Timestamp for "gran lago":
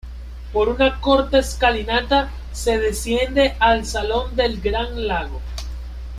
4.59-5.39